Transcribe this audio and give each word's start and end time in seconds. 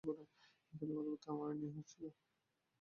কিন্তু 0.73 0.93
কথাবার্তা 0.97 1.27
আমায় 1.33 1.55
নিয়ে 1.59 1.73
হচ্ছিলো। 1.75 2.09